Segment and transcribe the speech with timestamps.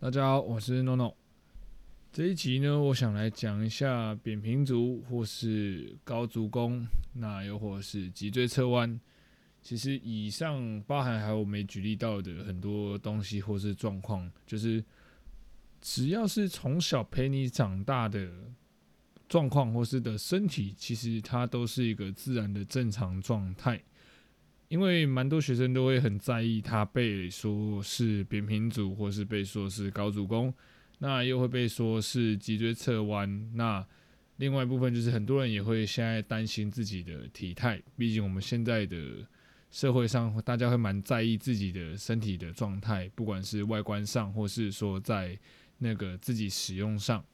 [0.00, 1.12] 大家好，我是 NONO。
[2.12, 9.00] 这一集呢，我想来讲一下扁平足或是高足弓，那又或是脊椎侧弯。
[9.60, 14.84] 其实以上包含还有我没举例到的很多东西或是状况，就是
[15.80, 18.30] 只要是从小陪你长大的
[19.28, 23.82] 状况或是的身体，其实它都是一个自然的正常状态。
[24.68, 30.52] 因为蛮多学生都会很在意他被说是扁平足，或是被说是高足弓，
[30.98, 33.50] 那又会被说是脊椎侧弯。
[33.54, 33.86] 那
[34.36, 39.26] 另外一部分就是很多人也会现在担心自己的体态，毕竟我们现在的
[39.70, 45.38] 社会上大家会蛮在意自己的身体的状态，不管是外观上，或是说在
[45.78, 47.24] 那个自己使用上。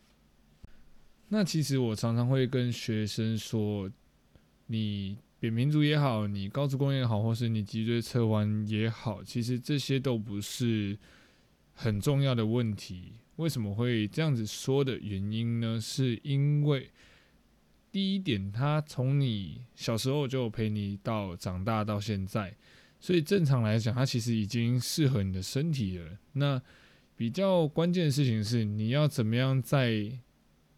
[1.29, 3.91] 那其实我常常会跟学生说，
[4.69, 5.19] 你。
[5.45, 10.99] 扁平足也好，你高足弓也好，或是你脊椎侧弯也好，其实这些都不是
[11.75, 13.13] 很重要的问题。
[13.37, 15.79] 为什么会这样子说的原因呢？
[15.79, 16.89] 是因为
[17.93, 22.57] 第一点，他从你小时候就陪你到长大到现在，
[22.99, 26.07] 所以正常来讲，他其实已经适合你的身体了。
[26.33, 26.59] 那
[27.17, 30.11] 比较关键的事情是，你要怎么样在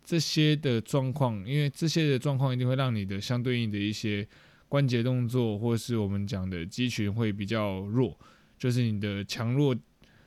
[0.02, 4.26] 这些的状况，因为这些的状况一定会让你的相对应的一些。
[4.68, 8.18] 关节动作，或是我们讲的肌群会比较弱，
[8.58, 9.76] 就是你的强弱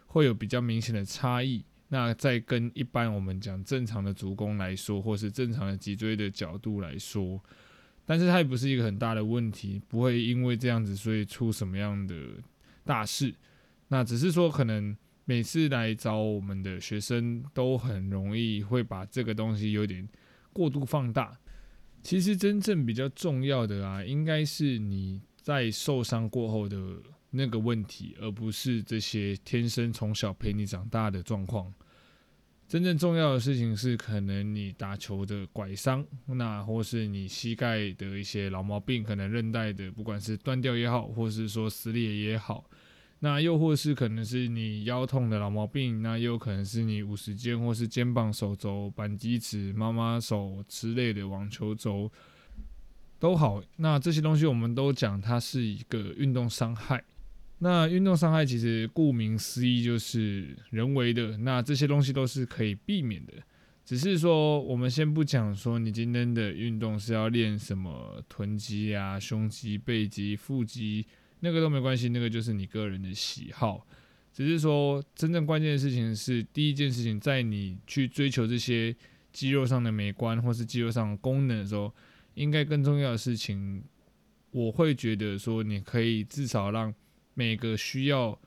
[0.08, 1.64] 会有比较明显的差异。
[1.90, 7.44] 那再跟一般我们讲正常的足弓来说，或是正常的脊椎的角度来说，
[8.06, 12.16] 但是它也不是一个很大的问题，不会因为这样子所以出什么样的
[12.86, 13.34] 大事。
[13.88, 14.96] 那只是说，可能
[15.26, 20.08] 每次来找我们的学生，都很容易会把这个东西有点
[20.54, 21.36] 过度放大。
[22.02, 26.78] 其实真正比较重要的啊，应该是你在受伤过后的
[27.32, 31.74] 那个问题，而不是这些天生从小陪你长大的状况。
[32.68, 42.70] 真正重要的事情是，可能你打球的拐伤，那或是你膝盖的一些老毛病，可能韧带的不管是断掉也好，或是说撕裂也好。
[43.22, 52.10] 那又或是可能是你腰痛的老毛病，那又可能是你五十肩或是肩膀、手肘、扳机指、妈妈手之类的网球肘
[53.20, 53.62] 都好。
[53.76, 57.04] 那这些东西我们都讲它是一个运动伤害。
[57.58, 63.34] 那运动伤害其实顾名思义就是人为的，那这些东西都是可以避免的。
[63.84, 71.06] 只是说我们先不讲说你今天的运动是要练什么臀肌啊、胸肌、背肌、腹肌。
[71.42, 73.86] 那个都没关系，那个就是你个人的喜好。
[74.32, 78.96] 只是说，真正关键的事情是，第一件事情，在你去追求这些
[79.34, 81.94] 肌肉上的美观或是肌肉上的功能的时候，
[82.36, 83.84] 应该更重要的事情，
[84.52, 86.94] 我会觉得说，你可以至少让
[87.34, 88.40] 每个需要，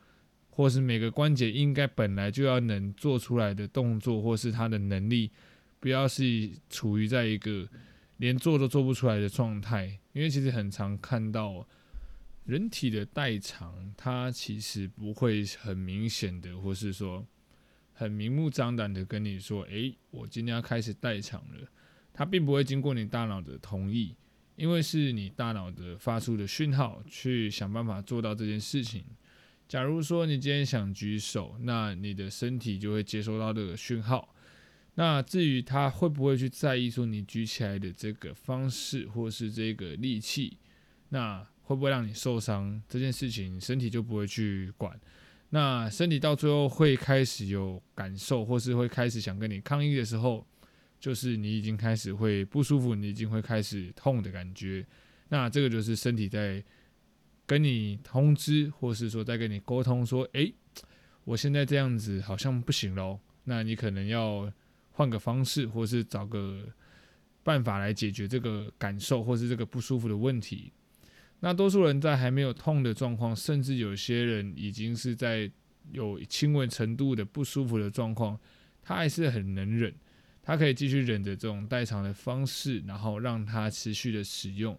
[0.51, 5.31] 或是每个关节应该本来就要能做出来的动作，或是它的能力，
[5.81, 7.69] 不要是处于在一个
[8.19, 9.99] 连做都做不出来的状态。
[10.13, 11.67] 因为其实很常看到。
[12.45, 17.25] 人体的代偿，它其实不会很明显的，或是说
[17.93, 21.69] 很明目张胆的跟你说：“诶，我今天要开始代偿了。”
[22.13, 24.17] 它并不会经过你大脑的同意，
[24.57, 29.05] 因为是你大脑的发出的讯号去想办法做到这件事情。
[29.69, 34.35] 假如说你今天想举手，那你的身体就会接收到这个讯号。
[34.97, 40.59] 那至于他会不会去在意说你举起来的这个方式，或是这个力气，
[41.11, 41.47] 那？
[41.65, 44.99] 会不会让你受伤这件事情，身体就不会去管。
[45.51, 50.47] 那身体到最后会开始有感受，或是会开始想跟你抗议的时候，
[50.99, 54.87] 就是你已经开始会不舒服，你已经会开始痛的感觉。
[55.29, 56.63] 那这个就是身体在
[57.47, 60.55] 跟你通知，或是说在跟你沟通，说：“诶，
[61.25, 64.51] 我现在这样子好像不行喽。”那你可能要
[64.93, 66.67] 换个方式，或是找个
[67.43, 70.73] 办法来解决这个感受，或是这个不舒服的问题。
[71.45, 75.51] 那多数人在还没有痛的状况，甚至有些人已经是在
[75.91, 78.39] 有轻微程度的不舒服的状况，
[78.81, 79.93] 他还是很能忍，
[80.41, 84.79] 他可以继续忍着这种代偿的方式，然后让他持续的使用。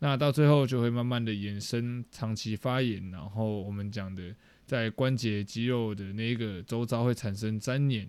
[0.00, 4.34] 那到最后就会慢慢的延伸长期发炎，然后我们讲的
[4.66, 8.08] 在关节肌肉的那个周遭会产生粘连，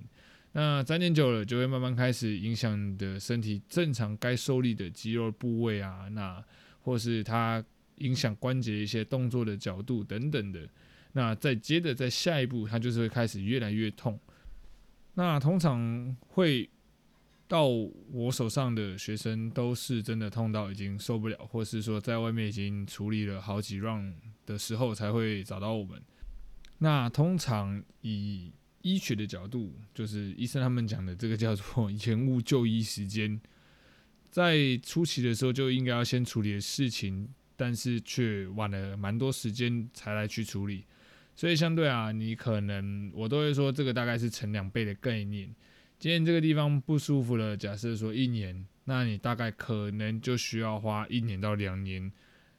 [0.54, 6.44] 那粘连久了就会慢慢开始影响你的身体正常该受力的肌肉部位啊，那
[6.82, 7.64] 或是它。
[8.02, 10.68] 影响关节一些动作的角度等等的，
[11.14, 14.20] 那再接着在下一步，它就是会开始越来越痛。
[15.14, 16.70] 那通常会
[17.48, 24.14] 到我手上的学生，都是真的痛到已经受不了，或是说在外面已经处理了好几 round
[24.46, 26.02] 的时候，才会找到我们。
[26.78, 33.40] 那通常以医学的角度，就是医生他们讲的这个叫做 延误就医时间，
[34.30, 40.86] 在初期的时候就应该要先处理的事情，但是却晚了蛮多时间才来去处理，
[41.36, 45.54] 所以相对啊，你可能我都会说这个大概是乘两倍的概念。
[46.00, 52.12] 今天这个地方不舒服了，假设说一年，那你大概可能就需要花一年到两年。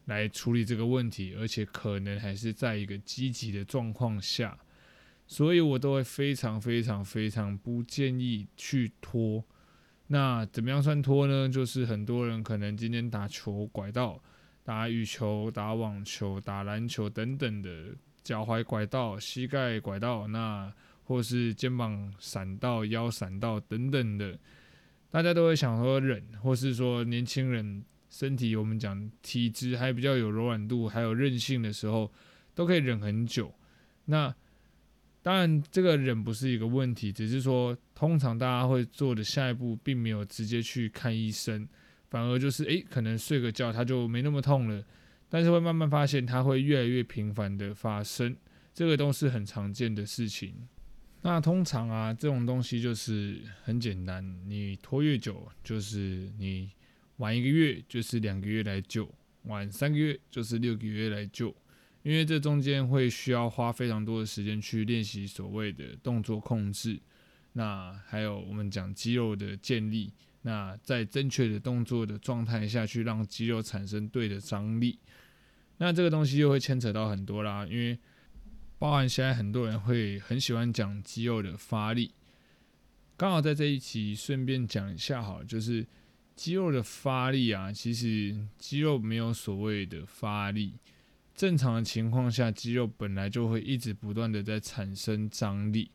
[0.06, 4.58] 来处理这个问题，而且可能还是在一个积极的状况下，
[5.28, 9.44] 所以我都会非常非常非常不建议去拖。
[10.08, 11.48] 那怎么样算拖呢？
[11.48, 14.20] 就是很多人可能今天打球拐到，
[14.64, 20.72] 打羽球、打网球、打篮球等等的，脚踝拐到、膝盖拐到，那
[21.04, 24.38] 或是肩膀闪到、腰闪到等等的，
[25.10, 27.84] 大家都会想说忍，或是说年轻人。
[28.14, 32.12] 身体我们讲体质还比较有柔软度，还有韧性的时候，
[32.54, 33.50] 都可以忍很久。
[34.04, 34.34] 那
[35.22, 41.66] 当然这个忍不是一个问题，只是说通常大家会做的下一步，并没有直接去看医生，
[42.12, 44.84] 反而就是诶，可能睡个觉它就没那么痛了。
[45.30, 48.36] 但是会慢慢发现它会越来越频繁的发生，
[48.74, 50.54] 这个都是很常见的事情。
[51.22, 56.70] 那通常啊，这种东西就是很简单，你拖越久，就是你。
[57.18, 59.08] 晚一个月就是两个月来救，
[59.44, 61.54] 晚三个月就是六个月来救，
[62.02, 66.98] 因为这中间会需要花非常多的时间去练习所谓的动作控制，
[67.52, 70.10] 那还有我们讲肌肉的建立，
[70.42, 74.98] 那在正确的动作的状态下去让肌肉产生对的张力，
[75.78, 77.98] 那这个东西又会牵扯到很多啦，因为
[78.78, 82.14] 包含现在很多人会很喜欢讲肌肉的发力，
[83.16, 85.86] 刚好在这一期顺便讲一下好，就是。
[86.34, 90.72] 肌肉的发力啊，其实肌肉没有所谓的发力。
[91.34, 95.90] 正常的情况下，肌肉本来就会一直不断的在产生张力。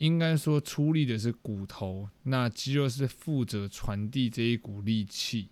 [0.00, 5.48] 应该说出力的是骨头，那肌肉是负责传递这一股力气。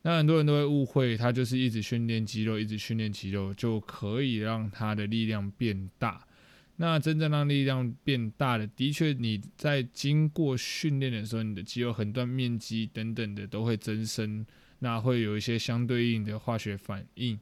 [0.00, 6.26] 那很多人都会误会，他就是一直训练肌肉，一直训练肌肉就可以让他的力量变大。
[6.76, 14.46] 那真正让力量变大的，的确你在经过训练的时候，你的肌肉横断面积等等的都会增生，
[14.78, 17.38] 那会有一些相对应的化学反应。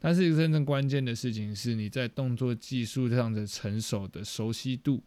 [0.00, 5.02] 但是真正关键的事情是，你在动作技术上的成熟的熟悉度，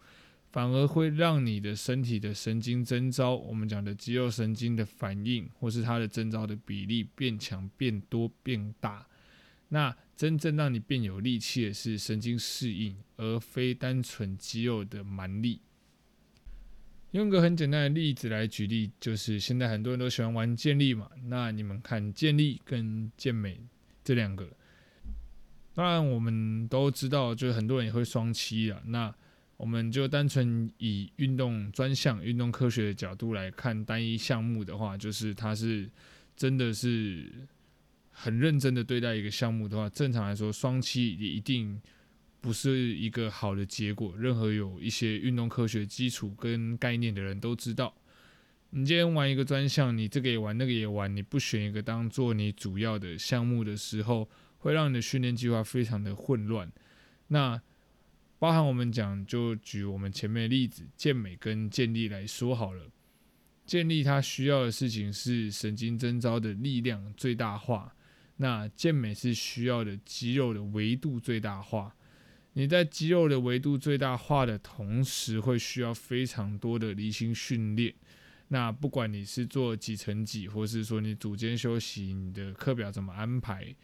[0.57, 9.05] 反而会让你的身体的神经征兆，我们讲的肌肉神经的反应，或是它的征兆的比例变强、变多、变大。
[9.69, 15.61] 那真正让你变有力气的是神经适应，而非单纯肌肉的蛮力。
[17.11, 21.07] 用个很简单的例子来举例，就是现在很多人都喜欢玩健力嘛。
[21.25, 23.61] 那你们看健力跟健美
[24.03, 24.49] 这两个，
[25.75, 28.81] 当然我们都知道，就是很多人也会双七啊。
[28.87, 29.13] 那
[29.57, 35.89] 我们就单纯以运动专项、运动科学的角度来看单一项目的话，就是它是
[36.35, 37.29] 真的是。
[38.19, 41.79] 很认真的对待一个项目的话，正常来说，双七也一定
[42.41, 44.15] 不是一个好的结果。
[44.17, 47.93] 任何有一些运动科学基础跟概念的人都知道，
[48.71, 54.27] 你今天玩一个专项，你这个也玩，那个也玩，你不选一个当做你主要的项目的时候，
[54.57, 56.71] 会让你的训练计划非常的混乱。
[57.27, 57.61] 那
[58.39, 62.91] 包含我们讲，就举我们前面的例子，健美跟健力来说好了。
[63.65, 67.93] 健力它需要的事情是神经征召的力量最大化。
[68.37, 71.95] 那健美是需要的肌肉的维度最大化，
[72.53, 77.93] 你在肌肉的维度最大化的同时，会需要非常多的离心训练。
[78.49, 83.75] 那不管你是做几乘几，或是说你组间休息，你的课表怎么安排，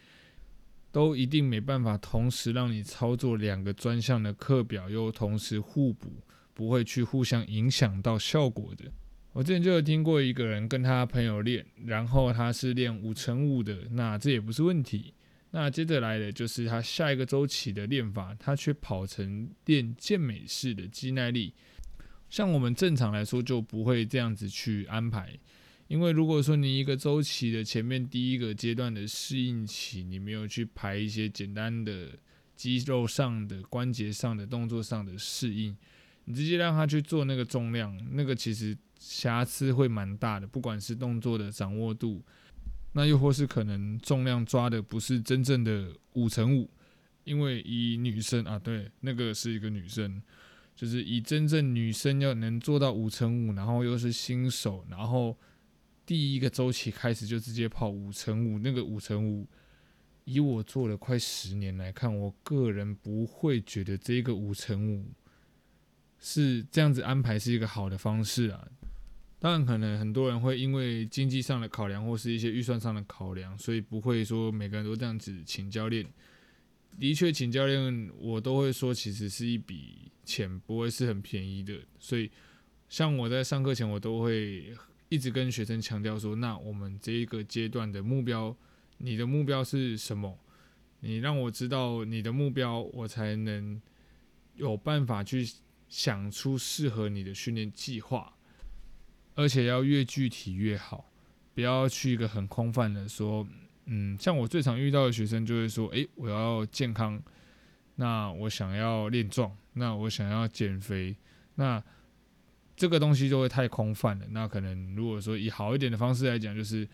[0.94, 6.24] 都一定没办法同时让你操作两个专项的课表，又同时互补，
[6.54, 8.86] 不会去互相影响到效果的。
[9.32, 15.16] 我之前就有听过一个人跟他朋友练，然后他是练五乘五的，那这也不是问题。
[15.50, 21.56] 那接着来的就是他下一个周期的练法，他却跑成练健美式的肌耐力。
[22.30, 25.40] 像我们正常来说就不会这样子去安排，
[25.88, 32.18] 因为如果说你一个周期的前面第一个阶段的适应期，你没有去排一些简单的
[32.56, 35.76] 肌肉上的、关节上的、动作上的适应，
[36.26, 38.78] 你直接让他去做那个重量，那个其实。
[39.06, 42.24] 瑕疵会蛮大的，不管是动作的掌握度，
[42.94, 46.70] 那又或是可能重量抓的不是真正的五乘五，
[47.26, 50.22] 因为以女生啊，对，那个是一个女生，
[50.74, 55.38] 就是以真正女生要能做到五乘五，然后又是新手，然后
[56.06, 59.48] 第一个周期开始就直接跑五乘五，那个五乘五，
[60.26, 65.06] 以我做了快十年来看，我个人不会觉得这个五乘五。
[66.26, 68.66] 是这样子安排是一个好的方式啊。
[69.40, 76.06] 当然，可能很多人会因为经济上的考量或是一些预算上的考量，所以不会说每个人都这样子请教练。
[76.98, 81.78] 的确，请教练我都会说，其实是一笔钱，不会是很便宜的。
[82.00, 82.32] 所以，
[82.88, 84.74] 像我在上课前，我都会
[85.14, 88.56] 一直跟学生强调说：，那我们这一个阶段的目标，
[88.98, 90.40] 你的目标是什么？
[91.02, 93.80] 你让我知道你的目标，我才能
[94.56, 95.48] 有办法去
[95.88, 98.34] 想出适合你的训练计划。
[99.36, 101.12] 而且要越具体越好，
[101.54, 103.48] 不要去一个很空泛的说，
[103.86, 107.22] 嗯，像我最常遇到的学生就会说，诶，我要健康，
[107.98, 111.16] 那我想要练壮，那我想要减肥，
[111.54, 111.84] 那
[112.84, 114.26] 这个东西就会太空泛了。
[114.32, 116.86] 那可能如果说以好一点的方式来讲，就是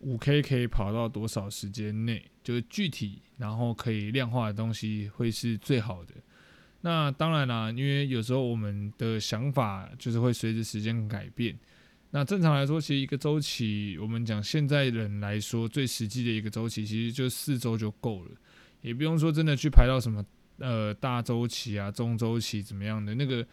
[0.00, 6.14] 五 K 可以跑到多少时间内，就是具体然后可以量化的东西会是最好的。
[6.80, 11.56] 那当然啦，因为有时候我们的想法就是会随着时间改变。
[12.10, 18.30] 那正常来说，其实一个周期，我们讲现在人来说最实际的一个周期，其实就四周就够了，
[18.82, 20.24] 也不用说真的去排到什么
[20.58, 23.14] 呃大周期啊、中周期怎么样的。
[23.14, 23.46] 那个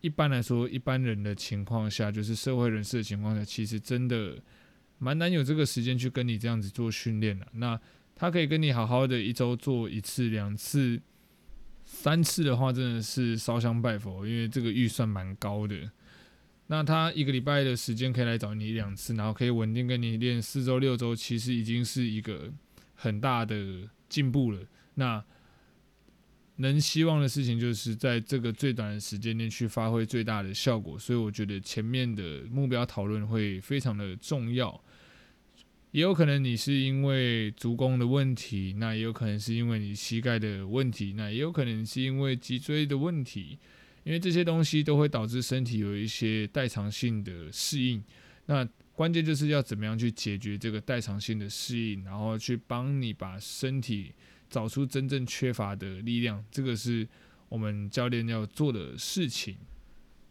[0.00, 4.36] 一般来说，一般人的情况下，就是社会人士的情况下，其实真的
[4.98, 7.46] 蛮难有这个时间去跟你这样子做训练的。
[7.52, 7.80] 那
[8.14, 11.00] 他可以跟你好好的一周做一次、两次。
[11.88, 15.88] 三次的话真的是烧香拜佛，因为这个预算蛮高的。
[16.66, 22.52] 那他一个礼拜的时间可以来找你两次，然后可以稳定跟你练四周六周，其实已经是一个
[22.96, 24.60] 很大的进步了。
[24.94, 25.24] 那
[26.56, 34.82] 能希望的事情就是在这个最短的时间内去发挥最大的效果，所以我觉得前面的目标讨论会非常的重要。
[35.92, 43.58] 也有可能你是因为足弓的问题，那也有可能是因为你膝盖的问题，那也有可能是因为脊椎的问题，
[44.04, 48.02] 因为这些东西都会导致身体有一些代偿性的适应。
[48.46, 54.12] 那关键就是要怎么样去解决这个代偿性的适应，然后去帮你把身体
[54.48, 57.06] 找出真正缺乏的力量，这个是
[57.48, 59.56] 我们教练要做的事情。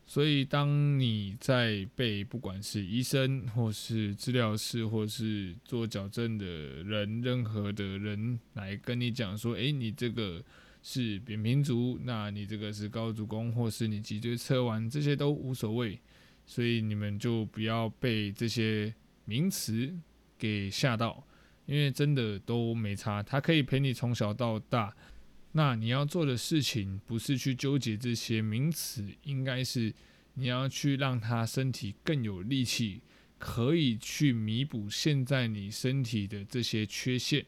[0.07, 10.43] 所以，当你在被不管是医生，或是治疗师，或是做矫正的人，任何的人来跟你讲说：“诶，你这个
[10.83, 15.99] 是扁平足，那你这个是高足弓，或是你脊椎侧弯，这些都无所谓。”
[16.45, 18.93] 所以你们就不要被这些
[19.25, 19.91] 名词
[20.37, 21.25] 给吓到，
[21.65, 23.21] 因为真的都没差。
[23.23, 24.95] 他可以陪你从小到大。
[25.53, 29.93] 那你要做的事情不是去纠结这些名词，应该是
[30.33, 33.01] 你要去让他身体更有力气，
[33.37, 37.45] 可以去弥补现在你身体的这些缺陷。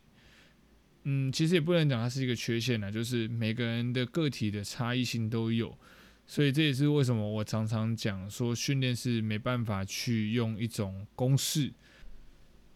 [1.04, 5.78] 嗯，其实也不能讲它是一个缺陷啦，就是每个人的个体的差异性都有，
[6.26, 11.74] 所以这也是为什么我常常讲说训练是没办法去用一种公式。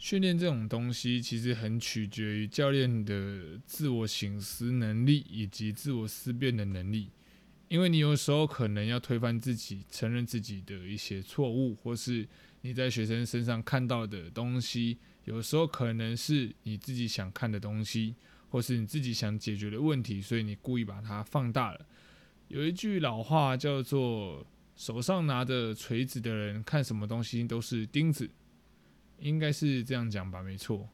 [0.02, 7.12] 训练这种东西其实很取决于教练的自我省思能力以及自我思辨的能力，
[7.68, 12.28] 因为你有时候可能要推翻自己，承认自己的一些错误，或是
[12.62, 18.16] 你在学生身上看到的东西，有时候可能是你自己想看的东西，
[18.50, 21.86] 或是你自己想解决的问题，所以你故意把它放大了。
[22.48, 24.44] 有一句老话叫做
[24.76, 28.28] “手上拿着锤子的人看什么东西都是钉子”。
[29.22, 30.90] 应该是这样讲吧，没错。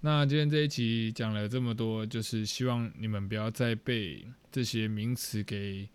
[0.00, 5.88] 那今天这一集讲了这么多，就是希望你们不要再被这些名词给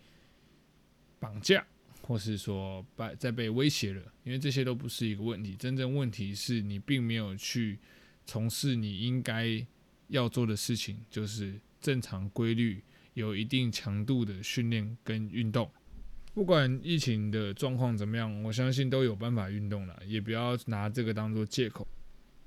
[1.19, 1.65] 绑架，
[2.01, 5.55] 或是说被再被威胁了，因为这些都不是一个问题。
[5.55, 7.79] 真正问题是你并没有去
[8.25, 9.65] 从事你应该
[10.07, 12.83] 要做的事情，就是正常规律、
[13.13, 15.71] 有一定强度的训练跟运动。
[16.33, 21.85] 不管疫情的状况怎么样，我相信都有办法运动了，也不要拿这个当做借口。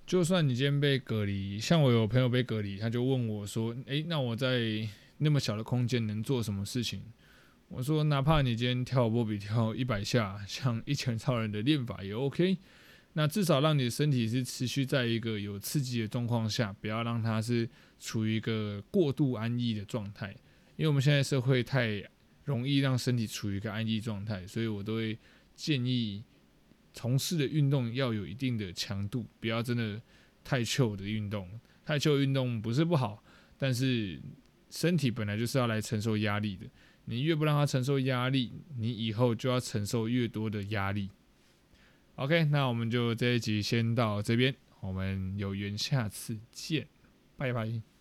[0.07, 4.89] 就算你今天被隔离，像我有朋友被隔离，他就问我说：“诶，那我在
[5.19, 7.03] 那么小的空间能做什么事情？”
[7.69, 12.57] 我说：“哪怕你今天跳波比跳 一百下，像一拳超人的练法也 OK。
[13.13, 17.69] 那至少让你的身体是持续在一个有刺激的状况下，不要让它是
[18.01, 20.31] 处于一个过度安逸的状态，
[20.77, 22.03] 因为我们现在社会太……
[22.45, 25.19] 容易让身体处于一个安逸状态，所以我都会
[25.55, 26.23] 建议
[26.93, 30.01] 从事的运动要有一定的强度，不要真的
[30.43, 31.49] 太旧的运动。
[31.85, 33.23] 太旧运动不是不好，
[33.59, 34.21] 但是
[34.71, 36.67] 身体本来就是要来承受压力的。
[37.07, 41.11] 你越不让它承受压力，你以后就要承受越多的压力。
[42.17, 46.87] OK，那我们就这一集先到这边，我们有缘下次见，
[47.37, 47.94] 拜拜。